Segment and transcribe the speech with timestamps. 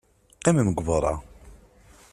[0.37, 1.13] Qqimem deg beṛṛa!